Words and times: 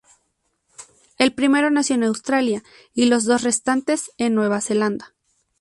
El 1.19 1.31
primero 1.31 1.69
nació 1.69 1.93
en 1.93 2.05
Australia 2.05 2.63
y 2.95 3.05
los 3.05 3.23
dos 3.25 3.43
restantes 3.43 4.09
en 4.17 4.33
Nueva 4.33 4.59
Zelanda. 4.59 5.13